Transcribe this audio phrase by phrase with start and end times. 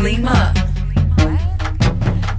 [0.00, 0.54] Muslima.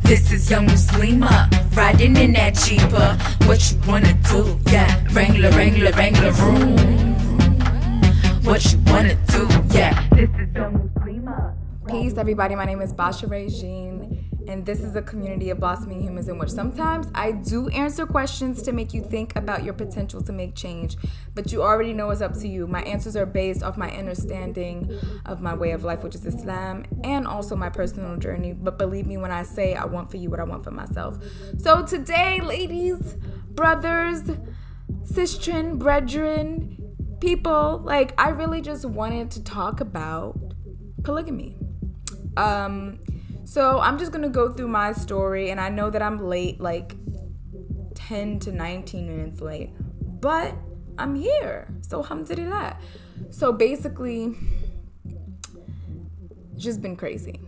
[0.02, 1.48] This is young Muslima
[1.78, 3.16] riding in that Jeeper.
[3.46, 4.60] What you wanna do?
[4.72, 6.76] Yeah, Wrangler, Wrangler, Wrangler room.
[8.44, 9.48] What you wanna do?
[9.70, 11.54] Yeah, this is young Muslima.
[11.88, 12.56] Peace, everybody.
[12.56, 13.91] My name is Basha Regine,
[14.52, 18.62] and this is a community of blossoming humans in which sometimes I do answer questions
[18.64, 20.98] to make you think about your potential to make change.
[21.34, 22.68] But you already know it's up to you.
[22.68, 26.86] My answers are based off my understanding of my way of life, which is Islam,
[27.04, 28.52] and also my personal journey.
[28.52, 31.18] But believe me when I say I want for you what I want for myself.
[31.58, 33.16] So today, ladies,
[33.52, 34.22] brothers,
[35.04, 36.78] sistren, brethren,
[37.22, 40.38] people, like I really just wanted to talk about
[41.04, 41.56] polygamy.
[42.36, 43.00] Um,
[43.52, 46.96] so I'm just gonna go through my story, and I know that I'm late, like
[47.96, 49.72] 10 to 19 minutes late,
[50.22, 50.56] but
[50.98, 51.68] I'm here.
[51.82, 52.78] So alhamdulillah.
[53.30, 54.38] So basically,
[56.56, 57.42] just been crazy.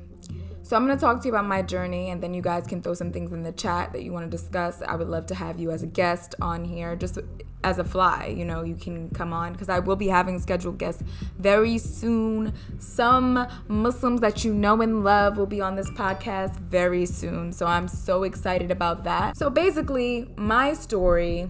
[0.64, 2.96] So I'm gonna talk to you about my journey, and then you guys can throw
[2.96, 4.82] some things in the chat that you want to discuss.
[4.82, 7.18] I would love to have you as a guest on here, just
[7.64, 8.34] as a fly.
[8.36, 11.04] You know, you can come on because I will be having scheduled guests
[11.40, 12.54] very soon.
[12.80, 17.52] Some Muslims that you know and love will be on this podcast very soon.
[17.54, 19.38] So I'm so excited about that.
[19.38, 21.50] So basically, my story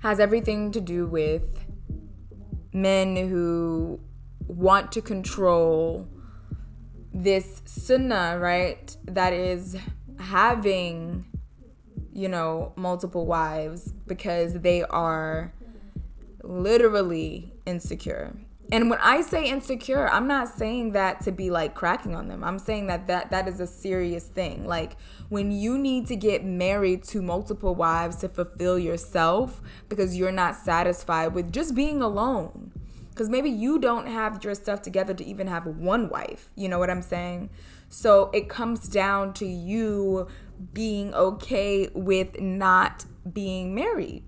[0.00, 1.60] has everything to do with
[2.72, 4.00] men who
[4.46, 6.08] want to control
[7.12, 8.96] this sunnah, right?
[9.04, 9.76] That is
[10.18, 11.24] having,
[12.14, 15.52] you know, multiple wives because they are
[16.42, 18.34] literally insecure.
[18.72, 22.42] And when I say insecure, I'm not saying that to be like cracking on them.
[22.42, 24.64] I'm saying that that, that is a serious thing.
[24.66, 24.96] Like
[25.28, 30.56] when you need to get married to multiple wives to fulfill yourself because you're not
[30.56, 32.72] satisfied with just being alone
[33.10, 36.50] because maybe you don't have your stuff together to even have one wife.
[36.56, 37.50] You know what I'm saying?
[37.88, 40.26] So it comes down to you
[40.72, 44.24] being okay with not being married.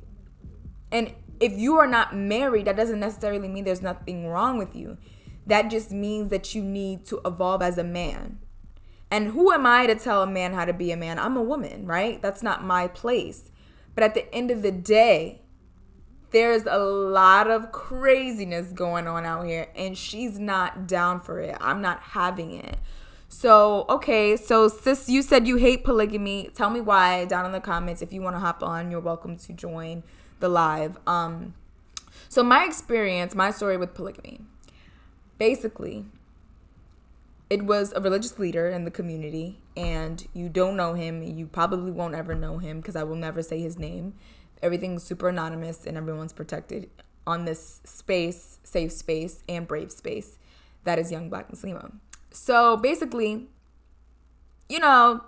[0.91, 4.99] And if you are not married, that doesn't necessarily mean there's nothing wrong with you.
[5.47, 8.39] That just means that you need to evolve as a man.
[9.11, 11.19] And who am I to tell a man how to be a man?
[11.19, 12.21] I'm a woman, right?
[12.21, 13.51] That's not my place.
[13.95, 15.43] But at the end of the day,
[16.31, 21.57] there's a lot of craziness going on out here and she's not down for it.
[21.61, 22.77] I'm not having it.
[23.29, 26.51] So, okay, so sis, you said you hate polygamy.
[26.55, 28.03] Tell me why down in the comments.
[28.03, 30.03] If you want to hop on, you're welcome to join
[30.41, 30.99] the live.
[31.07, 31.55] Um
[32.29, 34.41] so my experience, my story with polygamy.
[35.39, 36.07] Basically,
[37.51, 41.91] it was a religious leader in the community and you don't know him, you probably
[41.91, 44.15] won't ever know him because I will never say his name
[44.63, 46.89] everything's super anonymous and everyone's protected
[47.27, 50.39] on this space, safe space, and brave space
[50.85, 51.93] that is Young Black Muslima.
[52.37, 53.49] So basically,
[54.69, 55.25] you know,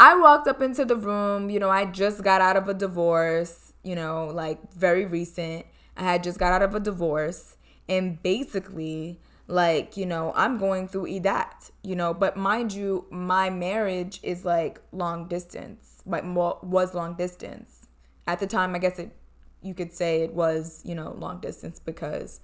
[0.00, 3.74] I walked up into the room, you know, I just got out of a divorce,
[3.82, 5.66] you know, like very recent.
[5.96, 7.56] I had just got out of a divorce.
[7.88, 13.50] And basically like, you know, I'm going through Idat, you know, but mind you, my
[13.50, 17.86] marriage is like long distance, like was long distance.
[18.26, 19.14] At the time, I guess it
[19.60, 22.40] you could say it was, you know, long distance because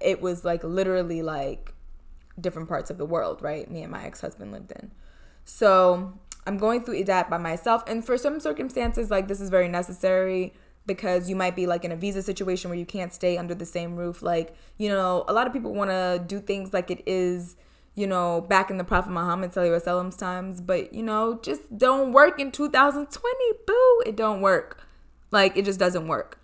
[0.00, 1.72] it was like literally like
[2.40, 3.70] different parts of the world, right?
[3.70, 4.90] Me and my ex-husband lived in.
[5.44, 9.66] So, I'm going through that by myself and for some circumstances like this is very
[9.68, 10.54] necessary
[10.86, 13.66] because you might be like in a visa situation where you can't stay under the
[13.66, 17.02] same roof like, you know, a lot of people want to do things like it
[17.04, 17.56] is
[17.96, 22.38] you know, back in the Prophet Muhammad Sallallahu times, but you know, just don't work
[22.38, 23.34] in 2020,
[23.66, 24.02] boo.
[24.04, 24.86] It don't work.
[25.30, 26.38] Like it just doesn't work.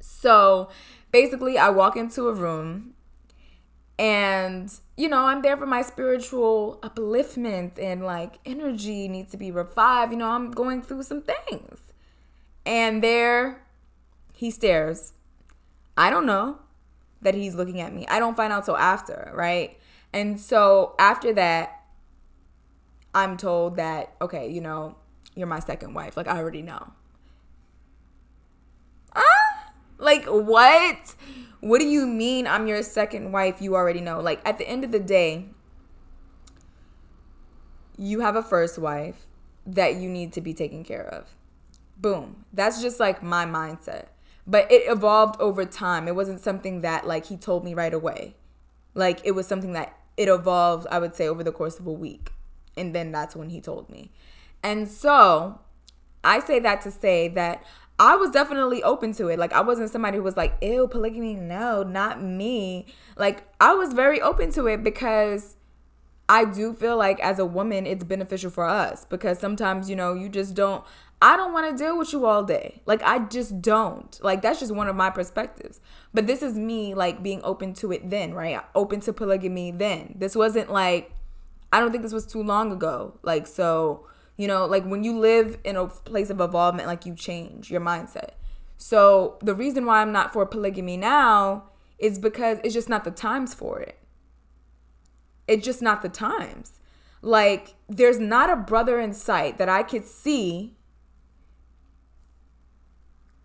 [0.00, 0.68] So
[1.10, 2.92] basically, I walk into a room
[3.98, 9.50] and you know i'm there for my spiritual upliftment and like energy needs to be
[9.50, 10.12] revived.
[10.12, 11.80] You know i'm going through some things.
[12.64, 13.64] And there
[14.34, 15.14] he stares.
[15.96, 16.58] I don't know
[17.22, 18.06] that he's looking at me.
[18.08, 19.78] I don't find out till after right?
[20.12, 21.74] And so after that
[23.14, 24.96] i'm told that okay you know
[25.34, 26.16] you're my second wife.
[26.16, 26.92] Like i already know.
[29.16, 29.48] Ah
[29.98, 31.14] like, what?
[31.60, 33.60] What do you mean I'm your second wife?
[33.60, 34.20] You already know.
[34.20, 35.46] Like, at the end of the day,
[37.96, 39.26] you have a first wife
[39.66, 41.26] that you need to be taken care of.
[41.96, 42.44] Boom.
[42.52, 44.06] That's just like my mindset.
[44.46, 46.08] But it evolved over time.
[46.08, 48.36] It wasn't something that like he told me right away.
[48.94, 51.92] Like it was something that it evolved, I would say, over the course of a
[51.92, 52.30] week.
[52.76, 54.10] And then that's when he told me.
[54.62, 55.60] And so
[56.24, 57.62] I say that to say that
[57.98, 59.38] I was definitely open to it.
[59.38, 62.86] Like I wasn't somebody who was like, ew, polygamy, no, not me.
[63.16, 65.56] Like I was very open to it because
[66.28, 70.12] I do feel like as a woman, it's beneficial for us because sometimes, you know,
[70.12, 70.84] you just don't,
[71.22, 72.82] I don't want to deal with you all day.
[72.84, 74.16] Like, I just don't.
[74.22, 75.80] Like, that's just one of my perspectives.
[76.12, 78.60] But this is me, like, being open to it then, right?
[78.74, 80.14] Open to polygamy then.
[80.16, 81.10] This wasn't like,
[81.72, 83.18] I don't think this was too long ago.
[83.22, 84.06] Like, so,
[84.38, 87.82] you know, like when you live in a place of involvement, like, you change your
[87.82, 88.30] mindset.
[88.78, 91.64] So, the reason why I'm not for polygamy now
[91.98, 93.98] is because it's just not the times for it
[95.48, 96.78] it's just not the times.
[97.22, 100.76] Like, there's not a brother in sight that I could see,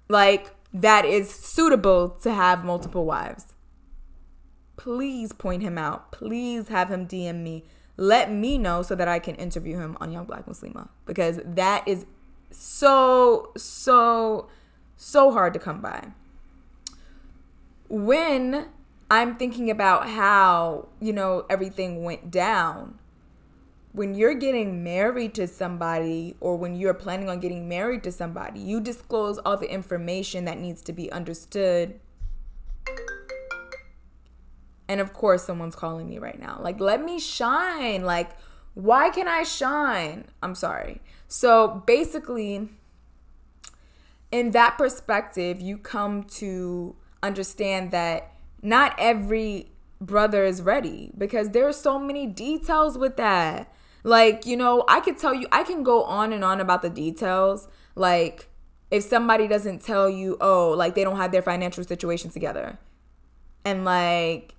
[0.09, 3.53] like, that is suitable to have multiple wives.
[4.75, 6.11] Please point him out.
[6.11, 7.63] Please have him DM me.
[7.95, 11.87] Let me know so that I can interview him on Young Black Muslima because that
[11.87, 12.05] is
[12.49, 14.49] so, so,
[14.95, 16.07] so hard to come by.
[17.89, 18.69] When
[19.13, 22.97] I'm thinking about how, you know, everything went down.
[23.91, 28.59] When you're getting married to somebody or when you're planning on getting married to somebody,
[28.59, 31.99] you disclose all the information that needs to be understood.
[34.93, 36.59] And of course, someone's calling me right now.
[36.61, 38.03] Like, let me shine.
[38.03, 38.29] Like,
[38.75, 40.25] why can I shine?
[40.43, 41.01] I'm sorry.
[41.27, 42.69] So basically,
[44.31, 51.67] in that perspective, you come to understand that not every brother is ready because there
[51.67, 53.73] are so many details with that.
[54.03, 56.89] Like, you know, I could tell you, I can go on and on about the
[56.91, 57.67] details.
[57.95, 58.47] Like,
[58.91, 62.77] if somebody doesn't tell you, oh, like they don't have their financial situation together
[63.65, 64.52] and like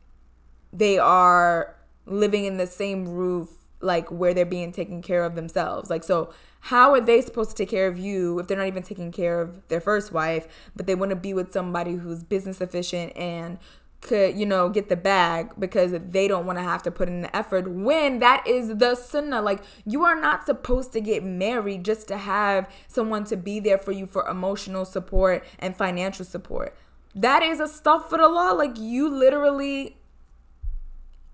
[0.75, 1.75] they are
[2.05, 3.49] living in the same roof,
[3.81, 5.89] like where they're being taken care of themselves.
[5.89, 8.83] Like, so how are they supposed to take care of you if they're not even
[8.83, 12.61] taking care of their first wife, but they want to be with somebody who's business
[12.61, 13.59] efficient and
[14.01, 17.23] could, you know, get the bag because they don't want to have to put in
[17.23, 19.41] the effort when that is the sunnah.
[19.41, 23.79] Like, you are not supposed to get married just to have someone to be there
[23.79, 26.77] for you for emotional support and financial support.
[27.15, 28.57] That is astaghfirullah.
[28.59, 29.97] Like, you literally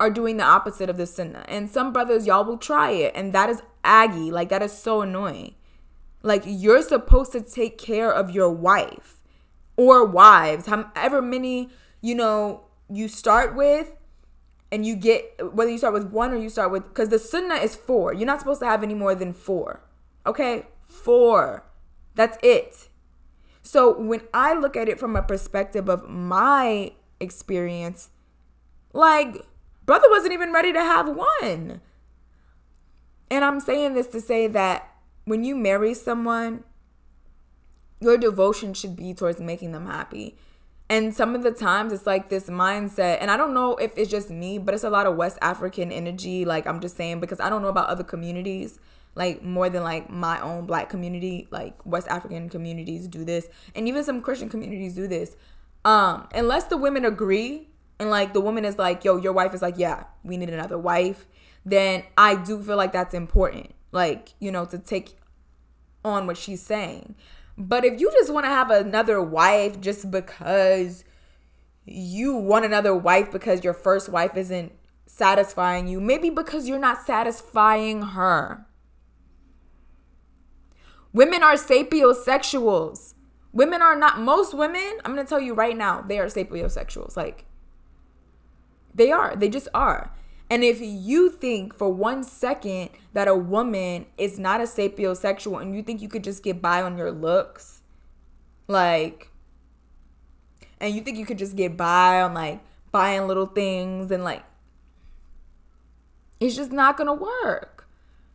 [0.01, 1.45] are doing the opposite of the sunnah.
[1.47, 3.13] And some brothers, y'all will try it.
[3.15, 4.31] And that is aggy.
[4.33, 5.55] Like, that is so annoying.
[6.23, 9.23] Like, you're supposed to take care of your wife
[9.77, 11.71] or wives, however many
[12.01, 13.95] you know, you start with
[14.73, 17.57] and you get whether you start with one or you start with because the sunnah
[17.57, 18.13] is four.
[18.13, 19.83] You're not supposed to have any more than four.
[20.27, 20.67] Okay?
[20.83, 21.65] Four.
[22.15, 22.89] That's it.
[23.63, 28.11] So when I look at it from a perspective of my experience,
[28.93, 29.47] like
[29.91, 31.81] brother wasn't even ready to have one.
[33.29, 34.89] And I'm saying this to say that
[35.25, 36.63] when you marry someone,
[37.99, 40.37] your devotion should be towards making them happy.
[40.89, 44.09] And some of the times it's like this mindset, and I don't know if it's
[44.09, 46.45] just me, but it's a lot of West African energy.
[46.45, 48.79] Like I'm just saying, because I don't know about other communities,
[49.17, 53.89] like more than like my own black community, like West African communities do this, and
[53.89, 55.37] even some Christian communities do this.
[55.85, 57.70] Um, unless the women agree,
[58.01, 60.79] and like the woman is like, yo, your wife is like, yeah, we need another
[60.79, 61.29] wife,
[61.67, 63.75] then I do feel like that's important.
[63.93, 65.19] Like, you know, to take
[66.03, 67.15] on what she's saying.
[67.59, 71.05] But if you just want to have another wife just because
[71.85, 74.73] you want another wife because your first wife isn't
[75.05, 78.67] satisfying you, maybe because you're not satisfying her.
[81.13, 83.15] Women are sapiosexuals.
[83.53, 87.15] Women are not, most women, I'm going to tell you right now, they are sapiosexuals.
[87.15, 87.45] Like,
[88.95, 89.37] they are.
[89.37, 90.13] They just are.
[90.51, 95.75] And if you think for one second that a woman is not a sapiosexual and
[95.77, 97.83] you think you could just get by on your looks,
[98.67, 99.31] like,
[100.81, 104.45] and you think you could just get by on like buying little things and like,
[106.41, 107.87] it's just not gonna work.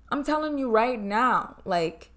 [0.09, 2.11] I'm telling you right now, like,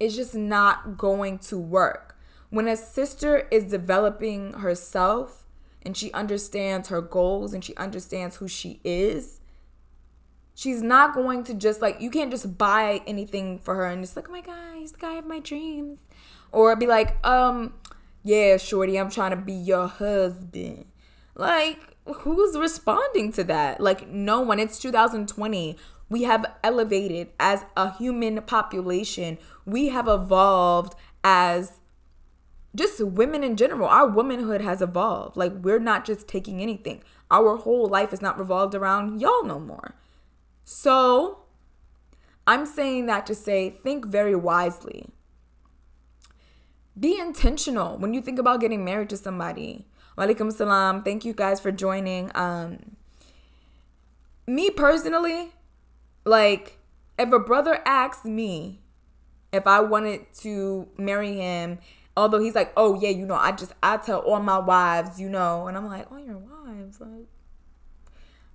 [0.00, 2.16] it's just not going to work.
[2.48, 5.41] When a sister is developing herself
[5.84, 9.40] and she understands her goals and she understands who she is,
[10.54, 14.16] She's not going to just like you can't just buy anything for her and just
[14.16, 15.98] like, oh my god, he's the guy of my dreams.
[16.52, 17.74] Or be like, um,
[18.22, 20.84] yeah, shorty, I'm trying to be your husband.
[21.34, 23.80] Like, who's responding to that?
[23.80, 24.58] Like, no one.
[24.58, 25.78] It's 2020.
[26.10, 29.38] We have elevated as a human population.
[29.64, 31.80] We have evolved as
[32.74, 33.88] just women in general.
[33.88, 35.36] Our womanhood has evolved.
[35.36, 37.02] Like, we're not just taking anything.
[37.30, 39.94] Our whole life is not revolved around y'all no more.
[40.64, 41.44] So
[42.46, 45.06] I'm saying that to say think very wisely.
[46.98, 49.86] Be intentional when you think about getting married to somebody.
[50.18, 51.02] Walaikum salam.
[51.02, 52.30] Thank you guys for joining.
[52.34, 52.96] Um,
[54.46, 55.52] me personally,
[56.24, 56.78] Like,
[57.18, 58.80] if a brother asks me
[59.52, 61.78] if I wanted to marry him,
[62.16, 65.28] although he's like, oh yeah, you know, I just I tell all my wives, you
[65.28, 67.28] know, and I'm like, oh your wives, like,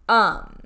[0.09, 0.57] um,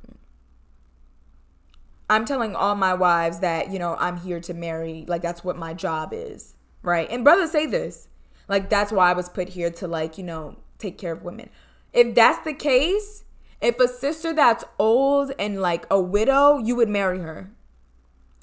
[2.10, 5.58] I'm telling all my wives that you know I'm here to marry, like that's what
[5.58, 7.08] my job is, right?
[7.10, 8.08] And brothers say this,
[8.48, 11.50] like that's why I was put here to like you know take care of women.
[11.94, 13.24] If that's the case,
[13.62, 17.52] if a sister that's old and like a widow, you would marry her.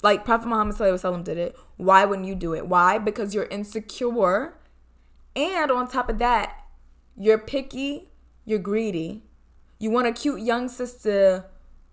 [0.01, 1.57] Like Prophet Muhammad Sallallahu did it.
[1.77, 2.67] Why wouldn't you do it?
[2.67, 2.97] Why?
[2.97, 4.57] Because you're insecure.
[5.35, 6.65] And on top of that,
[7.17, 8.09] you're picky,
[8.45, 9.23] you're greedy.
[9.77, 11.45] You want a cute young sister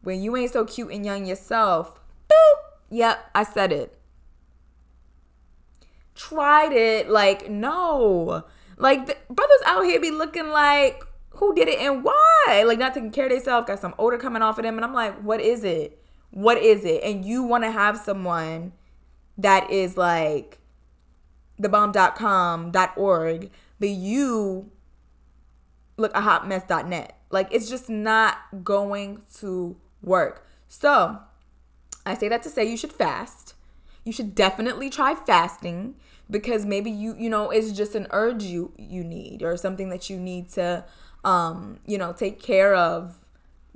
[0.02, 2.00] when you ain't so cute and young yourself.
[2.28, 2.58] Boop.
[2.90, 3.98] Yep, I said it.
[6.14, 7.10] Tried it.
[7.10, 8.44] Like, no.
[8.76, 12.64] Like, the brothers out here be looking like, who did it and why?
[12.66, 14.76] Like, not taking care of themselves, got some odor coming off of them.
[14.76, 16.02] And I'm like, what is it?
[16.36, 17.02] What is it?
[17.02, 18.74] And you want to have someone
[19.38, 20.58] that is like
[21.62, 23.50] thebomb.com.org,
[23.80, 24.70] but you
[25.96, 27.18] look a hot mess.net.
[27.30, 30.46] Like, it's just not going to work.
[30.68, 31.20] So,
[32.04, 33.54] I say that to say you should fast.
[34.04, 35.94] You should definitely try fasting
[36.30, 40.10] because maybe you you know it's just an urge you you need or something that
[40.10, 40.84] you need to
[41.24, 43.16] um you know take care of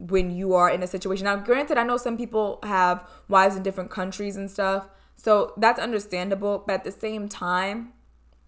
[0.01, 1.25] when you are in a situation.
[1.25, 5.79] Now, granted, I know some people have wives in different countries and stuff, so that's
[5.79, 6.65] understandable.
[6.67, 7.93] But at the same time,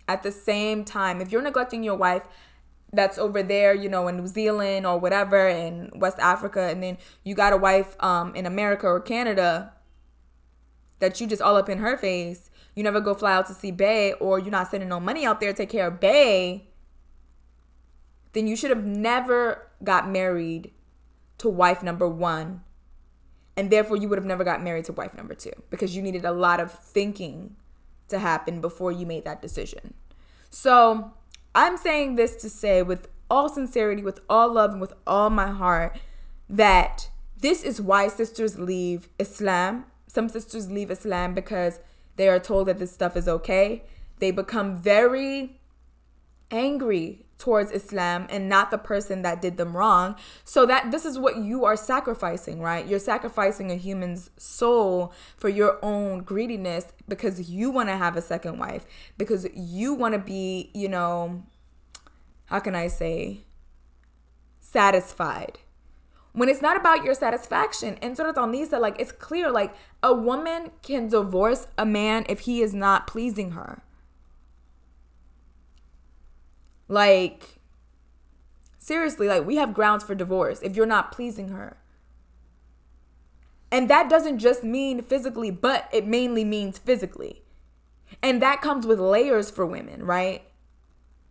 [0.08, 2.26] at the same time, if you're neglecting your wife
[2.90, 6.96] that's over there, you know, in New Zealand or whatever, in West Africa, and then
[7.22, 9.74] you got a wife um, in America or Canada
[11.00, 13.70] that you just all up in her face, you never go fly out to see
[13.70, 16.68] Bay, or you're not sending no money out there to take care of Bay,
[18.32, 20.70] then you should have never got married
[21.42, 22.62] to wife number one.
[23.56, 26.24] And therefore, you would have never got married to wife number two because you needed
[26.24, 27.56] a lot of thinking
[28.08, 29.94] to happen before you made that decision.
[30.50, 31.12] So,
[31.54, 35.50] I'm saying this to say, with all sincerity, with all love, and with all my
[35.50, 35.98] heart,
[36.48, 39.84] that this is why sisters leave Islam.
[40.06, 41.80] Some sisters leave Islam because
[42.16, 43.84] they are told that this stuff is okay.
[44.18, 45.58] They become very
[46.50, 50.14] angry towards Islam and not the person that did them wrong.
[50.44, 52.86] So that this is what you are sacrificing, right?
[52.86, 58.22] You're sacrificing a human's soul for your own greediness because you want to have a
[58.22, 58.86] second wife,
[59.18, 61.42] because you want to be, you know,
[62.46, 63.40] how can I say,
[64.60, 65.58] satisfied.
[66.32, 70.70] When it's not about your satisfaction, and Surat an-Nisa, like it's clear, like a woman
[70.82, 73.82] can divorce a man if he is not pleasing her
[76.92, 77.58] like,
[78.78, 81.78] seriously, like, we have grounds for divorce if you're not pleasing her.
[83.70, 87.42] And that doesn't just mean physically, but it mainly means physically.
[88.22, 90.42] And that comes with layers for women, right?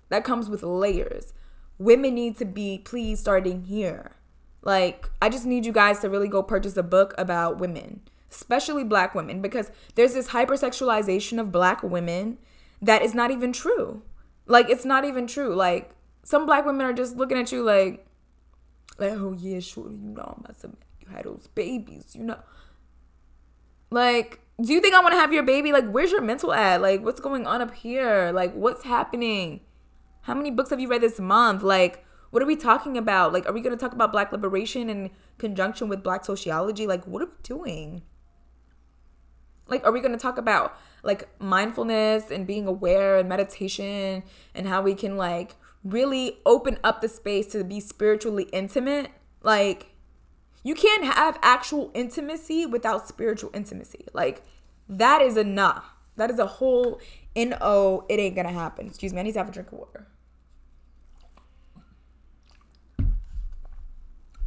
[0.09, 1.31] That comes with layers.
[1.77, 4.15] Women need to be pleased starting here.
[4.63, 8.01] Like, I just need you guys to really go purchase a book about women,
[8.31, 12.39] especially black women, because there's this hypersexualization of black women
[12.81, 14.01] that is not even true.
[14.51, 15.55] Like it's not even true.
[15.55, 15.91] Like
[16.23, 18.05] some black women are just looking at you like,
[18.99, 22.39] like oh yeah, sure, you know, I'm to you had those babies, you know.
[23.89, 25.71] Like, do you think I want to have your baby?
[25.71, 26.81] Like, where's your mental at?
[26.81, 28.31] Like, what's going on up here?
[28.33, 29.61] Like, what's happening?
[30.21, 31.63] How many books have you read this month?
[31.63, 33.33] Like, what are we talking about?
[33.33, 36.87] Like, are we going to talk about black liberation in conjunction with black sociology?
[36.87, 38.03] Like, what are we doing?
[39.71, 44.21] Like, are we going to talk about like mindfulness and being aware and meditation
[44.53, 49.09] and how we can like really open up the space to be spiritually intimate?
[49.41, 49.87] Like,
[50.63, 54.05] you can't have actual intimacy without spiritual intimacy.
[54.13, 54.43] Like,
[54.87, 55.85] that is enough.
[56.17, 56.99] That is a whole
[57.33, 58.87] no, it ain't gonna happen.
[58.87, 60.07] Excuse me, I need to have a drink of water.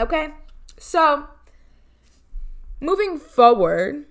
[0.00, 0.34] Okay,
[0.78, 1.28] so
[2.80, 4.04] moving forward,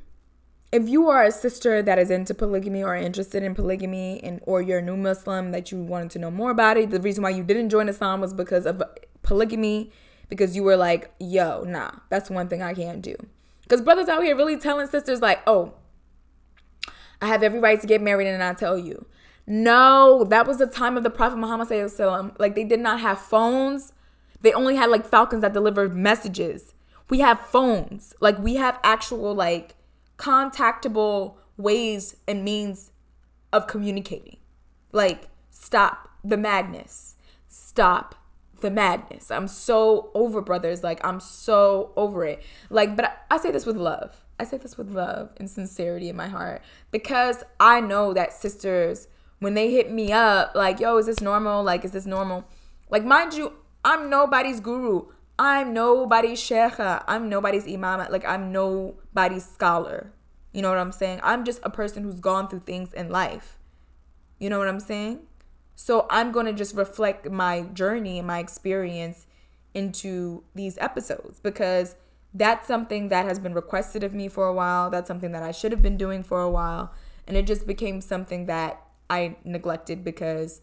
[0.73, 4.59] if you are a sister that is into polygamy or interested in polygamy and or
[4.59, 7.29] you're a new Muslim that you wanted to know more about it, the reason why
[7.29, 8.81] you didn't join Islam was because of
[9.21, 9.91] polygamy,
[10.29, 13.15] because you were like, yo, nah, that's one thing I can't do.
[13.61, 15.75] Because brothers out here really telling sisters like, oh,
[17.21, 19.05] I have every right to get married and I tell you.
[19.45, 21.69] No, that was the time of the Prophet Muhammad
[22.39, 23.93] Like they did not have phones.
[24.41, 26.73] They only had like falcons that delivered messages.
[27.11, 28.15] We have phones.
[28.19, 29.75] Like we have actual like
[30.17, 32.91] contactable ways and means
[33.51, 34.37] of communicating.
[34.91, 37.15] Like, stop the madness,
[37.47, 38.15] stop
[38.63, 39.29] the madness.
[39.29, 40.83] I'm so over brothers.
[40.83, 42.41] Like I'm so over it.
[42.71, 44.23] Like, but I, I say this with love.
[44.39, 49.07] I say this with love and sincerity in my heart because I know that sisters
[49.39, 51.61] when they hit me up like, "Yo, is this normal?
[51.61, 52.45] Like, is this normal?"
[52.89, 53.53] Like, mind you,
[53.85, 55.07] I'm nobody's guru.
[55.37, 57.03] I'm nobody's sheikha.
[57.07, 58.05] I'm nobody's imam.
[58.11, 60.11] Like, I'm nobody's scholar.
[60.53, 61.19] You know what I'm saying?
[61.23, 63.57] I'm just a person who's gone through things in life.
[64.39, 65.21] You know what I'm saying?
[65.75, 69.25] So I'm going to just reflect my journey and my experience
[69.73, 71.95] into these episodes because
[72.33, 74.89] that's something that has been requested of me for a while.
[74.89, 76.93] That's something that I should have been doing for a while.
[77.27, 80.61] And it just became something that I neglected because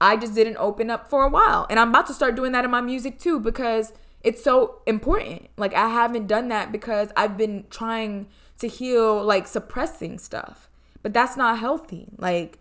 [0.00, 1.66] I just didn't open up for a while.
[1.70, 5.48] And I'm about to start doing that in my music too because it's so important.
[5.56, 8.26] Like I haven't done that because I've been trying
[8.58, 10.68] to heal like suppressing stuff.
[11.02, 12.08] But that's not healthy.
[12.18, 12.58] Like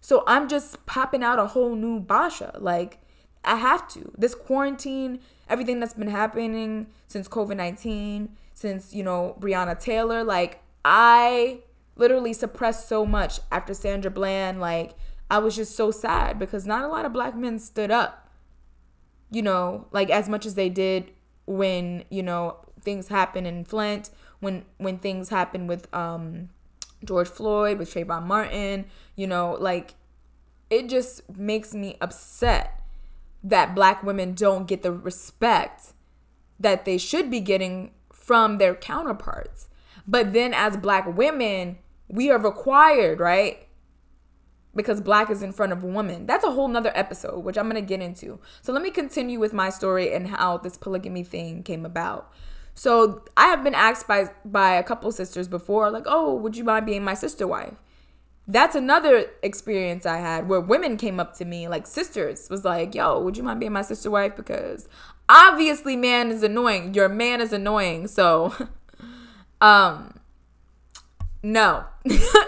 [0.00, 2.56] so I'm just popping out a whole new basha.
[2.58, 2.98] Like
[3.44, 4.12] I have to.
[4.16, 11.60] This quarantine, everything that's been happening since COVID-19, since, you know, Breonna Taylor, like I
[11.96, 14.92] literally suppressed so much after Sandra Bland like
[15.30, 18.30] I was just so sad because not a lot of black men stood up,
[19.30, 21.12] you know, like as much as they did
[21.46, 26.48] when, you know, things happen in Flint, when when things happen with um
[27.04, 29.94] George Floyd, with Trayvon Martin, you know, like
[30.70, 32.80] it just makes me upset
[33.42, 35.92] that black women don't get the respect
[36.58, 39.68] that they should be getting from their counterparts.
[40.06, 43.67] But then as black women, we are required, right?
[44.78, 46.24] Because black is in front of woman.
[46.24, 48.38] That's a whole nother episode, which I'm gonna get into.
[48.62, 52.32] So let me continue with my story and how this polygamy thing came about.
[52.74, 56.64] So I have been asked by by a couple sisters before, like, oh, would you
[56.64, 57.74] mind being my sister wife?
[58.46, 62.94] That's another experience I had where women came up to me, like sisters, was like,
[62.94, 64.36] yo, would you mind being my sister wife?
[64.36, 64.88] Because
[65.28, 66.94] obviously man is annoying.
[66.94, 68.06] Your man is annoying.
[68.06, 68.54] So
[69.60, 70.14] um
[71.42, 71.84] no.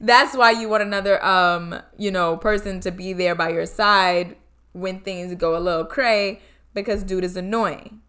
[0.00, 4.36] That's why you want another um, you know, person to be there by your side
[4.72, 6.40] when things go a little cray
[6.74, 8.00] because dude is annoying.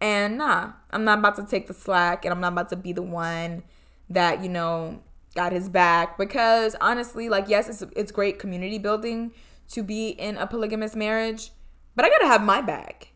[0.00, 2.92] And nah, I'm not about to take the slack and I'm not about to be
[2.92, 3.62] the one
[4.10, 5.00] that, you know,
[5.34, 9.32] got his back because honestly, like yes, it's it's great community building
[9.68, 11.50] to be in a polygamous marriage,
[11.96, 13.12] but I got to have my back.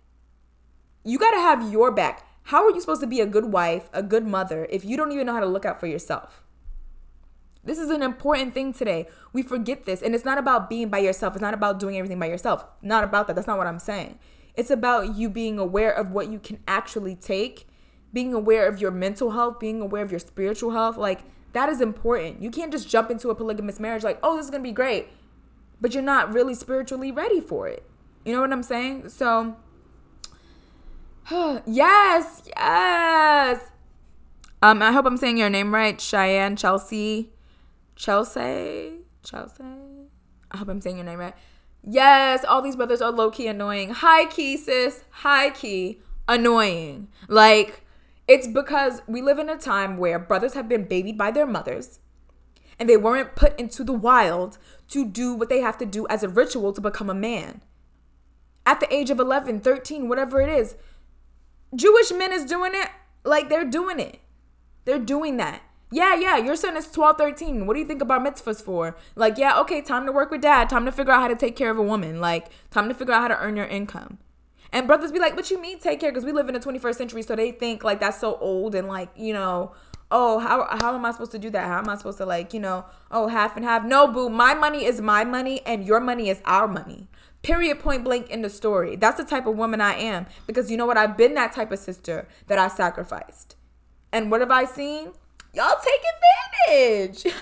[1.05, 2.27] You got to have your back.
[2.45, 5.13] How are you supposed to be a good wife, a good mother if you don't
[5.13, 6.43] even know how to look out for yourself?
[7.69, 9.07] This is an important thing today.
[9.33, 10.03] We forget this.
[10.03, 11.35] And it's not about being by yourself.
[11.35, 12.65] It's not about doing everything by yourself.
[12.83, 13.37] Not about that.
[13.37, 14.19] That's not what I'm saying.
[14.55, 17.69] It's about you being aware of what you can actually take,
[18.13, 20.97] being aware of your mental health, being aware of your spiritual health.
[20.97, 21.21] Like,
[21.53, 22.43] that is important.
[22.43, 24.73] You can't just jump into a polygamous marriage like, oh, this is going to be
[24.73, 25.09] great.
[25.81, 27.85] But you're not really spiritually ready for it.
[28.25, 29.11] You know what I'm saying?
[29.11, 29.57] So,
[31.67, 33.61] yes, yes.
[34.61, 36.01] Um, I hope I'm saying your name right.
[36.01, 37.31] Cheyenne Chelsea.
[37.99, 39.01] Chelsea.
[39.25, 39.65] Chelsea.
[40.51, 41.35] I hope I'm saying your name right.
[41.83, 43.91] Yes, all these brothers are low key annoying.
[43.91, 45.05] High key, sis.
[45.11, 47.09] High key annoying.
[47.27, 47.85] Like,
[48.29, 51.99] it's because we live in a time where brothers have been babied by their mothers
[52.79, 54.59] and they weren't put into the wild
[54.91, 57.63] to do what they have to do as a ritual to become a man.
[58.65, 60.77] At the age of 11, 13, whatever it is,
[61.75, 62.91] Jewish men is doing it
[63.25, 64.21] like they're doing it.
[64.85, 65.63] They're doing that.
[65.91, 67.67] Yeah, yeah, your son is 12, 13.
[67.67, 68.97] What do you think about mitzvahs for?
[69.17, 70.69] Like, yeah, okay, time to work with dad.
[70.69, 72.21] Time to figure out how to take care of a woman.
[72.21, 74.19] Like, time to figure out how to earn your income.
[74.73, 76.11] And brothers be like, what you mean take care?
[76.11, 78.87] Because we live in the 21st century, so they think like that's so old and
[78.87, 79.73] like, you know,
[80.11, 81.67] oh, how, how am I supposed to do that?
[81.67, 83.85] How am I supposed to like, you know, oh, half and half?
[83.85, 87.09] No, boo, my money is my money and your money is our money.
[87.43, 88.97] Period, point blank in the story.
[88.97, 90.27] That's the type of woman I am.
[90.47, 90.99] Because you know what?
[90.99, 93.57] I've been that type of sister that I sacrificed.
[94.13, 95.13] And what have I seen?
[95.55, 96.01] Y'all take
[96.69, 97.35] advantage.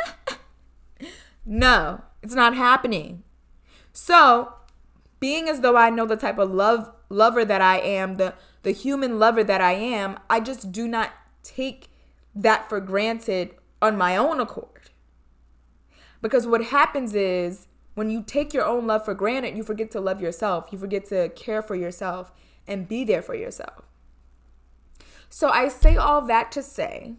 [1.47, 3.23] no, it's not happening.
[3.93, 4.55] So,
[5.21, 8.73] being as though I know the type of love lover that I am, the the
[8.73, 11.89] human lover that I am, I just do not take
[12.35, 14.91] that for granted on my own accord.
[16.21, 20.01] Because what happens is when you take your own love for granted, you forget to
[20.01, 20.69] love yourself.
[20.73, 22.33] You forget to care for yourself
[22.67, 23.85] and be there for yourself.
[25.31, 27.17] So I say all that to say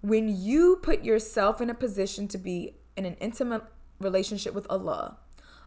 [0.00, 3.62] when you put yourself in a position to be in an intimate
[3.98, 5.18] relationship with Allah,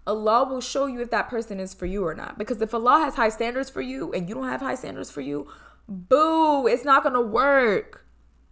[0.06, 2.38] Allah will show you if that person is for you or not.
[2.38, 5.22] Because if Allah has high standards for you and you don't have high standards for
[5.22, 5.48] you,
[5.88, 8.06] boo, it's not going to work.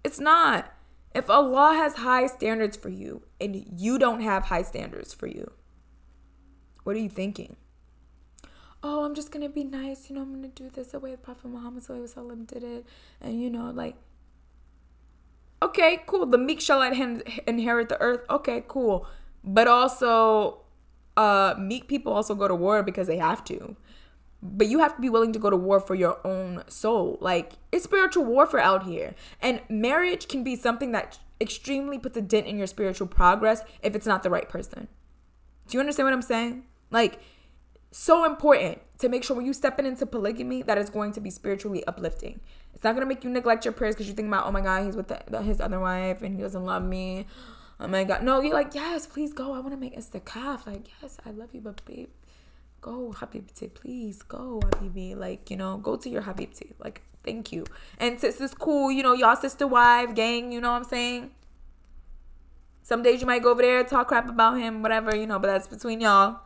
[0.04, 0.72] It's not.
[1.14, 5.52] If Allah has high standards for you and you don't have high standards for you,
[6.84, 7.58] what are you thinking?
[8.84, 11.18] oh, I'm just gonna be nice, you know, I'm gonna do this the way the
[11.18, 11.84] Prophet Muhammad
[12.48, 12.86] did it,
[13.20, 13.96] and you know, like,
[15.62, 16.26] okay, cool.
[16.26, 18.22] The meek shall inherit the earth.
[18.30, 19.08] Okay, cool.
[19.44, 20.62] But also,
[21.18, 23.76] uh, meek people also go to war because they have to.
[24.44, 27.18] But you have to be willing to go to war for your own soul.
[27.22, 29.14] Like, it's spiritual warfare out here.
[29.40, 33.96] And marriage can be something that extremely puts a dent in your spiritual progress if
[33.96, 34.88] it's not the right person.
[35.68, 36.64] Do you understand what I'm saying?
[36.90, 37.20] Like,
[37.92, 41.30] so important to make sure when you stepping into polygamy that is going to be
[41.30, 42.40] spiritually uplifting.
[42.74, 44.86] It's not gonna make you neglect your prayers because you think about, oh my God,
[44.86, 47.28] he's with the, his other wife and he doesn't love me.
[47.80, 49.54] Oh my God, no, you're like, yes, please go.
[49.54, 50.68] I want to make istikaf.
[50.68, 52.10] Like, yes, I love you, but babe,
[52.80, 55.18] go, habibti, please go, habibi.
[55.18, 56.74] Like, you know, go to your habibti.
[56.80, 57.66] Like, thank you.
[57.98, 60.52] And sis is cool, you know, y'all sister wife gang.
[60.52, 61.32] You know what I'm saying?
[62.84, 65.48] Some days you might go over there talk crap about him, whatever, you know, but
[65.48, 66.40] that's between y'all.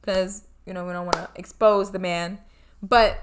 [0.00, 2.38] Because, you know, we don't want to expose the man.
[2.82, 3.18] But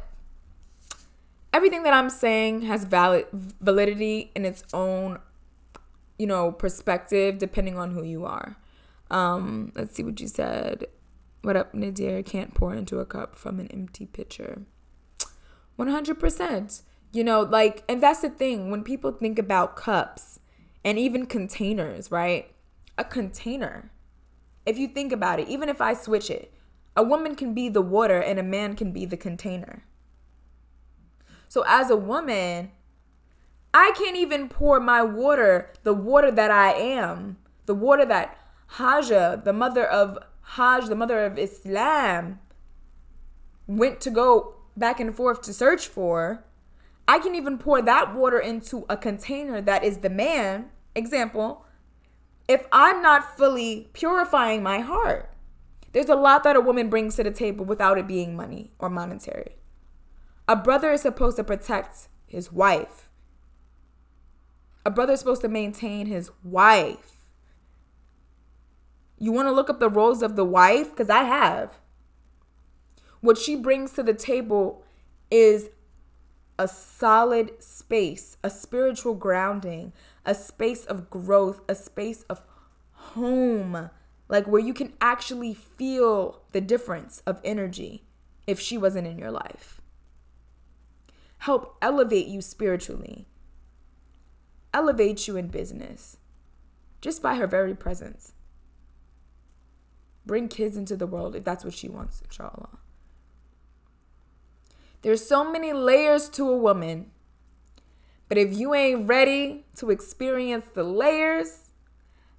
[1.53, 5.19] everything that I'm saying has valid validity in its own,
[6.17, 8.57] you know, perspective, depending on who you are.
[9.09, 10.85] Um, let's see what you said.
[11.41, 12.23] What up, Nadir?
[12.23, 14.61] Can't pour into a cup from an empty pitcher.
[15.77, 16.81] 100%.
[17.13, 18.71] You know, like, and that's the thing.
[18.71, 20.39] When people think about cups
[20.85, 22.53] and even containers, right?
[22.97, 23.91] A container,
[24.65, 26.53] if you think about it, even if I switch it,
[26.95, 29.83] a woman can be the water and a man can be the container.
[31.47, 32.71] So as a woman,
[33.73, 39.41] I can't even pour my water, the water that I am, the water that Haja,
[39.43, 42.39] the mother of Hajj, the mother of Islam,
[43.67, 46.43] went to go back and forth to search for.
[47.07, 51.65] I can even pour that water into a container that is the man, example,
[52.47, 55.30] if I'm not fully purifying my heart.
[55.91, 58.89] There's a lot that a woman brings to the table without it being money or
[58.89, 59.57] monetary.
[60.47, 63.09] A brother is supposed to protect his wife.
[64.85, 67.17] A brother is supposed to maintain his wife.
[69.19, 70.89] You want to look up the roles of the wife?
[70.89, 71.77] Because I have.
[73.19, 74.83] What she brings to the table
[75.29, 75.69] is
[76.57, 79.93] a solid space, a spiritual grounding,
[80.25, 82.41] a space of growth, a space of
[82.91, 83.89] home,
[84.31, 88.05] like where you can actually feel the difference of energy
[88.47, 89.81] if she wasn't in your life.
[91.39, 93.27] Help elevate you spiritually,
[94.73, 96.15] elevate you in business
[97.01, 98.31] just by her very presence.
[100.25, 102.79] Bring kids into the world if that's what she wants, inshallah.
[105.01, 107.11] There's so many layers to a woman.
[108.29, 111.70] But if you ain't ready to experience the layers,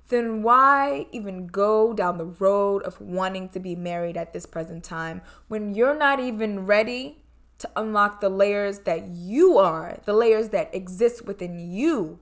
[0.09, 4.85] then why even go down the road of wanting to be married at this present
[4.85, 7.23] time when you're not even ready
[7.59, 12.19] to unlock the layers that you are, the layers that exist within you,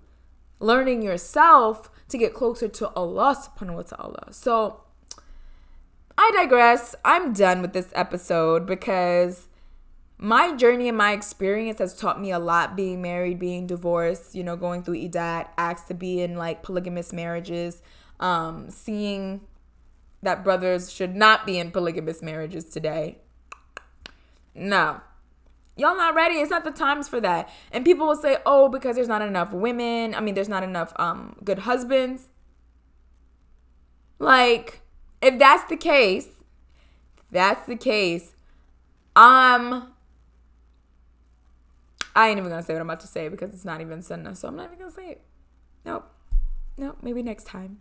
[0.61, 4.33] learning yourself to get closer to Allah subhanahu wa ta'ala.
[4.33, 4.83] So
[6.19, 6.95] I digress.
[7.05, 9.49] I'm done with this episode because
[10.23, 14.45] my journey and my experience has taught me a lot being married, being divorced, you
[14.45, 17.81] know, going through iddat, asked to be in like polygamous marriages,
[18.21, 19.41] um, seeing
[20.23, 23.17] that brothers should not be in polygamous marriages today.
[24.55, 25.01] No.
[25.75, 26.35] Y'all not ready.
[26.35, 27.49] It's not the times for that.
[27.73, 30.15] And people will say, "Oh, because there's not enough women.
[30.15, 32.29] I mean, there's not enough um good husbands."
[34.19, 34.83] Like,
[35.23, 36.29] if that's the case,
[37.31, 38.35] that's the case.
[39.17, 39.95] Um
[42.15, 44.35] I ain't even gonna say what I'm about to say because it's not even sunnah,
[44.35, 45.23] so I'm not even gonna say it.
[45.85, 46.11] Nope.
[46.77, 47.79] Nope, maybe next time.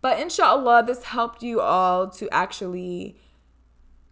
[0.00, 3.16] But inshallah, this helped you all to actually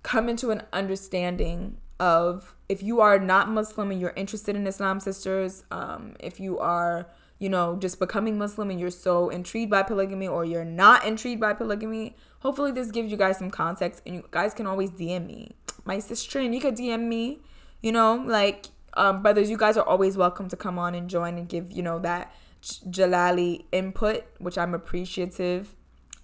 [0.03, 5.01] come into an understanding of if you are not Muslim and you're interested in Islam
[5.01, 9.83] sisters, um, if you are, you know, just becoming Muslim and you're so intrigued by
[9.83, 14.17] polygamy or you're not intrigued by polygamy, hopefully this gives you guys some context and
[14.17, 15.53] you guys can always DM me.
[15.85, 17.41] My sister, and you could DM me,
[17.81, 21.39] you know, like um, brothers, you guys are always welcome to come on and join
[21.39, 25.75] and give, you know, that Jalali input, which I'm appreciative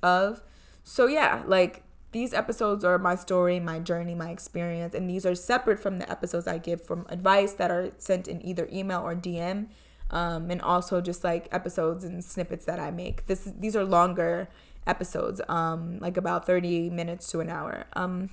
[0.03, 0.43] of.
[0.83, 5.35] So, yeah, like these episodes are my story, my journey, my experience, and these are
[5.35, 9.15] separate from the episodes I give from advice that are sent in either email or
[9.15, 9.69] DM.
[10.11, 13.29] Um, and also just like episodes and snippets that I make.
[13.29, 14.51] This these are longer
[14.87, 17.87] episodes, um, like about 30 minutes to an hour.
[17.95, 18.29] Um,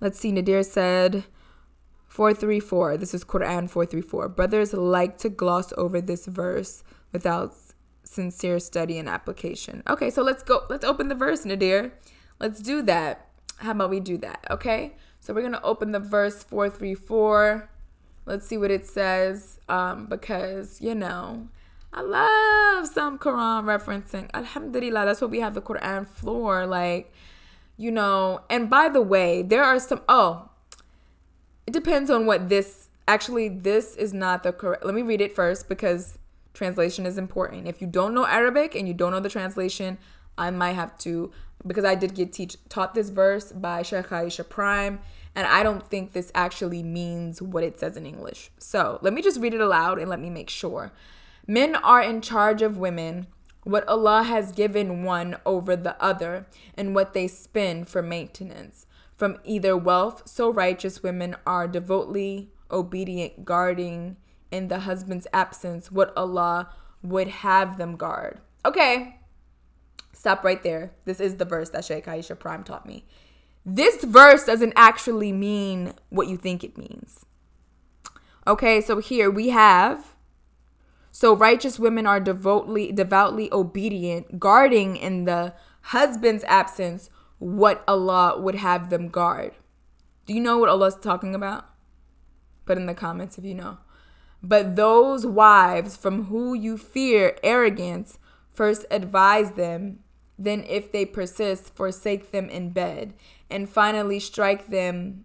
[0.00, 1.24] let's see, Nadir said,
[2.14, 2.96] 434.
[2.96, 4.28] This is Quran 434.
[4.28, 7.56] Brothers like to gloss over this verse without
[8.04, 9.82] sincere study and application.
[9.88, 10.62] Okay, so let's go.
[10.70, 11.92] Let's open the verse, Nadir.
[12.38, 13.30] Let's do that.
[13.56, 14.46] How about we do that?
[14.48, 14.94] Okay.
[15.18, 17.68] So we're going to open the verse 434.
[18.26, 19.58] Let's see what it says.
[19.68, 21.48] Um, because, you know,
[21.92, 24.30] I love some Quran referencing.
[24.32, 26.64] Alhamdulillah, that's what we have the Quran floor.
[26.64, 27.12] Like,
[27.76, 30.50] you know, and by the way, there are some, oh,
[31.66, 35.34] it depends on what this, actually, this is not the correct, let me read it
[35.34, 36.18] first because
[36.52, 37.68] translation is important.
[37.68, 39.98] If you don't know Arabic and you don't know the translation,
[40.36, 41.32] I might have to
[41.66, 45.00] because I did get teach taught this verse by Sheikh Aisha Prime,
[45.34, 48.50] and I don't think this actually means what it says in English.
[48.58, 50.92] So let me just read it aloud and let me make sure.
[51.46, 53.26] Men are in charge of women,
[53.64, 56.46] what Allah has given one over the other,
[56.76, 58.86] and what they spend for maintenance.
[59.16, 64.16] From either wealth, so righteous women are devoutly obedient, guarding
[64.50, 66.70] in the husband's absence what Allah
[67.02, 68.40] would have them guard.
[68.64, 69.20] Okay,
[70.14, 70.92] Stop right there.
[71.04, 73.04] This is the verse that Sheikh Aisha Prime taught me.
[73.66, 77.26] This verse doesn't actually mean what you think it means.
[78.46, 80.14] Okay, so here we have
[81.10, 87.08] so righteous women are devoutly devoutly obedient, guarding in the husband's absence
[87.44, 89.52] what Allah would have them guard.
[90.26, 91.66] Do you know what Allah's talking about?
[92.64, 93.78] Put in the comments if you know.
[94.42, 98.18] But those wives from who you fear arrogance,
[98.52, 100.00] first advise them
[100.38, 103.14] then, if they persist, forsake them in bed,
[103.50, 105.24] and finally strike them.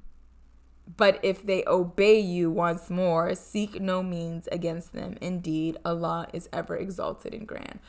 [0.98, 5.18] But if they obey you once more, seek no means against them.
[5.22, 7.80] Indeed, Allah is ever exalted and grand.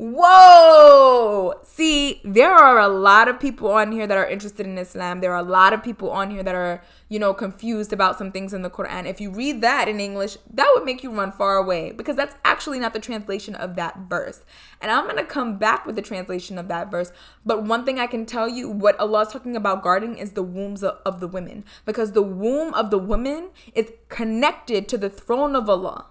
[0.00, 1.54] Whoa!
[1.64, 5.20] See, there are a lot of people on here that are interested in Islam.
[5.20, 8.30] There are a lot of people on here that are, you know, confused about some
[8.30, 9.06] things in the Quran.
[9.06, 12.36] If you read that in English, that would make you run far away because that's
[12.44, 14.44] actually not the translation of that verse.
[14.80, 17.10] And I'm going to come back with the translation of that verse.
[17.44, 20.44] But one thing I can tell you what Allah is talking about guarding is the
[20.44, 25.10] wombs of, of the women because the womb of the woman is connected to the
[25.10, 26.06] throne of Allah.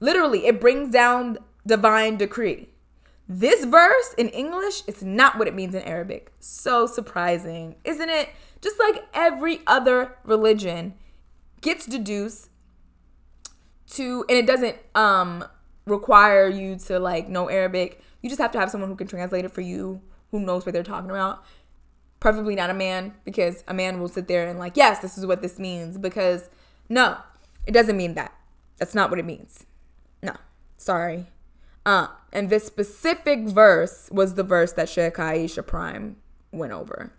[0.00, 2.68] Literally, it brings down divine decree.
[3.28, 6.32] This verse in English is not what it means in Arabic.
[6.40, 8.28] So surprising, isn't it?
[8.60, 10.94] Just like every other religion
[11.60, 12.50] gets deduced
[13.86, 15.44] to and it doesn't um
[15.86, 18.00] require you to like know Arabic.
[18.22, 20.00] You just have to have someone who can translate it for you,
[20.30, 21.44] who knows what they're talking about.
[22.20, 25.26] Preferably not a man because a man will sit there and like, "Yes, this is
[25.26, 26.48] what this means." Because
[26.88, 27.18] no,
[27.66, 28.32] it doesn't mean that.
[28.78, 29.66] That's not what it means.
[30.22, 30.34] No.
[30.76, 31.26] Sorry.
[31.86, 36.16] Uh, and this specific verse was the verse that Sheikh Aisha Prime
[36.50, 37.12] went over.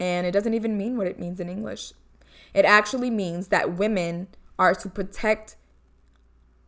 [0.00, 1.92] And it doesn't even mean what it means in English.
[2.54, 5.56] It actually means that women are to protect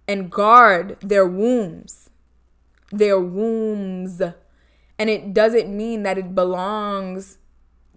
[0.07, 2.11] and guard their wombs.
[2.90, 4.20] Their wombs.
[4.99, 7.38] And it doesn't mean that it belongs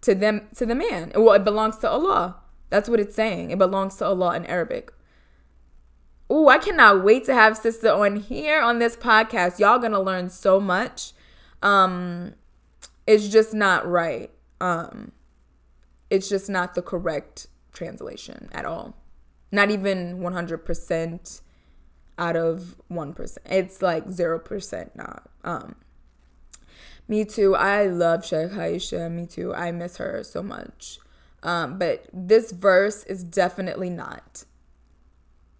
[0.01, 1.11] to them to the man.
[1.15, 2.37] Well, it belongs to Allah.
[2.69, 3.51] That's what it's saying.
[3.51, 4.93] It belongs to Allah in Arabic.
[6.33, 9.59] Ooh, I cannot wait to have sister on here on this podcast.
[9.59, 11.13] Y'all gonna learn so much.
[11.61, 12.33] Um,
[13.05, 14.31] it's just not right.
[14.59, 15.11] Um,
[16.09, 18.95] it's just not the correct translation at all.
[19.51, 21.41] Not even 100%
[22.17, 23.37] out of 1%.
[23.45, 25.29] It's like 0% not.
[25.43, 25.75] Um,
[27.07, 27.55] me too.
[27.55, 29.11] I love Sheikh Aisha.
[29.11, 29.53] Me too.
[29.53, 30.97] I miss her so much.
[31.43, 34.45] Um, but this verse is definitely not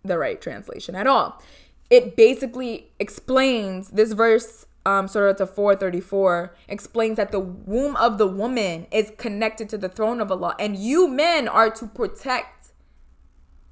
[0.04, 1.42] the right translation at all.
[1.89, 8.28] It basically explains this verse, um, Surah to 434, explains that the womb of the
[8.28, 12.72] woman is connected to the throne of Allah, and you men are to protect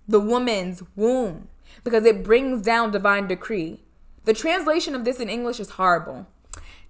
[0.07, 1.47] the woman's womb
[1.83, 3.81] because it brings down divine decree.
[4.25, 6.27] The translation of this in English is horrible.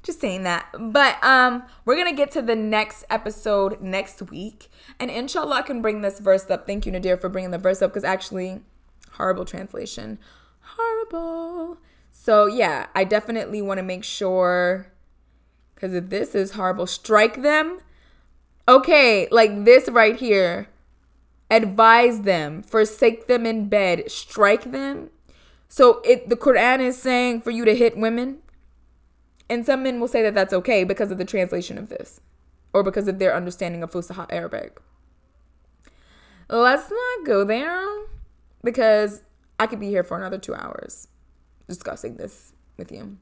[0.03, 0.67] Just saying that.
[0.77, 4.69] But um we're going to get to the next episode next week.
[4.99, 6.65] And inshallah I can bring this verse up.
[6.65, 8.61] Thank you Nadir for bringing the verse up because actually
[9.11, 10.19] horrible translation.
[10.61, 11.77] Horrible.
[12.11, 14.91] So yeah, I definitely want to make sure
[15.73, 17.79] because if this is horrible, strike them.
[18.67, 20.67] Okay, like this right here.
[21.49, 25.09] Advise them, forsake them in bed, strike them.
[25.67, 28.37] So it the Quran is saying for you to hit women.
[29.49, 32.21] And some men will say that that's okay because of the translation of this
[32.73, 34.79] or because of their understanding of Fusha Arabic.
[36.47, 37.85] Let's not go there
[38.63, 39.23] because
[39.59, 41.07] I could be here for another two hours
[41.67, 43.17] discussing this with you.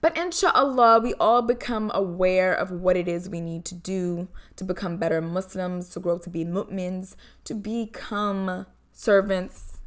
[0.00, 4.64] But inshallah, we all become aware of what it is we need to do to
[4.64, 9.78] become better Muslims, to grow to be mu'mins, to become servants.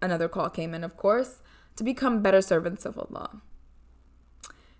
[0.00, 1.42] Another call came in, of course,
[1.74, 3.42] to become better servants of Allah.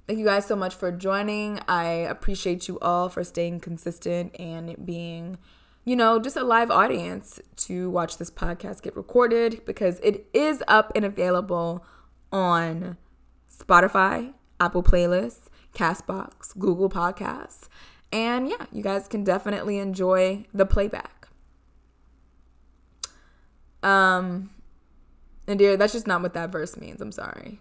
[0.06, 1.60] Thank you guys so much for joining.
[1.68, 5.38] I appreciate you all for staying consistent and being,
[5.84, 10.62] you know, just a live audience to watch this podcast get recorded because it is
[10.68, 11.84] up and available
[12.32, 12.96] on
[13.50, 17.68] Spotify, Apple Playlists, Castbox, Google Podcasts.
[18.12, 21.28] And yeah, you guys can definitely enjoy the playback.
[23.82, 24.50] Um,
[25.46, 27.00] and dear, that's just not what that verse means.
[27.00, 27.60] I'm sorry.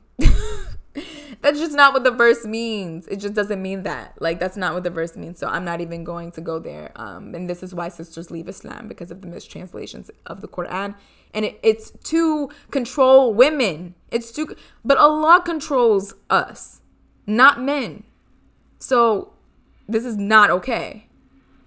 [1.41, 3.08] That's just not what the verse means.
[3.08, 4.21] It just doesn't mean that.
[4.21, 5.39] Like that's not what the verse means.
[5.39, 6.91] So I'm not even going to go there.
[6.95, 10.95] Um, and this is why sisters leave Islam because of the mistranslations of the Quran.
[11.34, 13.95] And it, it's to control women.
[14.12, 16.82] It's to, but Allah controls us,
[17.25, 18.04] not men.
[18.80, 19.34] So
[19.88, 21.08] this is not okay.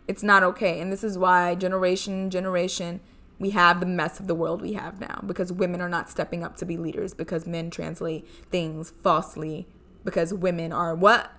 [0.06, 0.80] It's not okay.
[0.80, 3.00] And this is why generation generation
[3.42, 6.44] we have the mess of the world we have now because women are not stepping
[6.44, 9.66] up to be leaders because men translate things falsely
[10.04, 11.32] because women are what?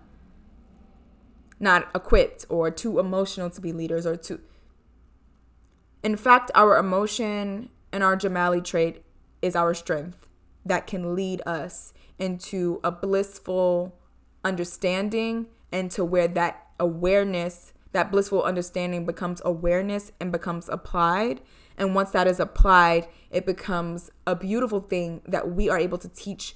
[1.61, 4.41] Not equipped or too emotional to be leaders or too.
[6.03, 9.05] In fact, our emotion and our Jamali trait
[9.41, 10.27] is our strength
[10.65, 13.95] that can lead us into a blissful
[14.43, 21.39] understanding and to where that awareness, that blissful understanding becomes awareness and becomes applied
[21.77, 26.07] and once that is applied, it becomes a beautiful thing that we are able to
[26.07, 26.55] teach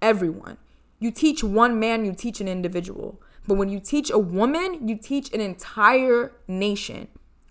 [0.00, 0.58] everyone.
[0.98, 3.20] You teach one man, you teach an individual.
[3.46, 7.08] But when you teach a woman, you teach an entire nation.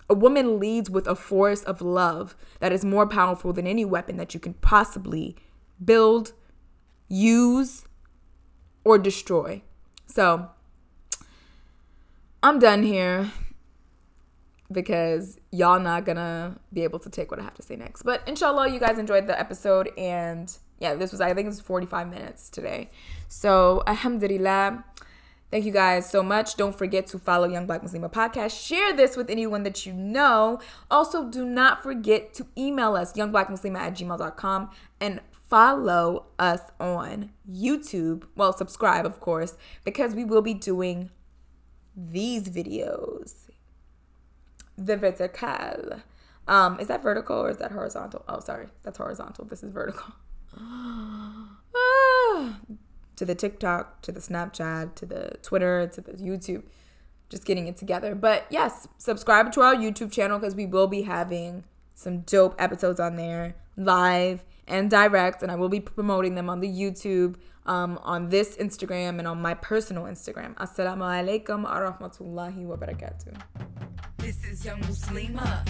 [0.09, 4.17] A woman leads with a force of love that is more powerful than any weapon
[4.17, 5.35] that you can possibly
[5.83, 6.33] build,
[7.07, 7.85] use,
[8.83, 9.61] or destroy.
[10.05, 10.49] So,
[12.43, 13.31] I'm done here
[14.71, 18.03] because y'all not gonna be able to take what I have to say next.
[18.03, 21.61] But inshallah, you guys enjoyed the episode, and yeah, this was I think it was
[21.61, 22.89] 45 minutes today.
[23.27, 24.83] So alhamdulillah.
[25.51, 26.55] Thank you guys so much.
[26.55, 28.65] Don't forget to follow Young Black Muslima Podcast.
[28.65, 30.61] Share this with anyone that you know.
[30.89, 34.69] Also, do not forget to email us, youngblackmuslima at gmail.com,
[35.01, 38.23] and follow us on YouTube.
[38.37, 41.09] Well, subscribe, of course, because we will be doing
[41.97, 43.50] these videos
[44.77, 46.01] the vertical.
[46.47, 48.23] Um, is that vertical or is that horizontal?
[48.27, 49.45] Oh, sorry, that's horizontal.
[49.45, 50.13] This is vertical.
[50.57, 52.59] ah,
[53.15, 56.63] to the TikTok, to the Snapchat, to the Twitter, to the YouTube.
[57.29, 58.15] Just getting it together.
[58.15, 62.99] But yes, subscribe to our YouTube channel because we will be having some dope episodes
[62.99, 67.99] on there, live and direct, and I will be promoting them on the YouTube, um,
[68.03, 70.55] on this Instagram, and on my personal Instagram.
[70.55, 73.35] Assalamu alaikum wa rahmatullahi wa barakatuh.
[74.17, 75.65] This is Young Muslima.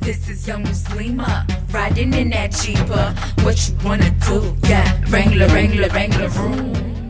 [0.00, 1.44] This is Young Muslima.
[1.72, 3.14] Riding in that Jeeper.
[3.44, 4.56] What you wanna do?
[4.68, 7.07] Yeah, Wrangler, Wrangler, Wrangler room.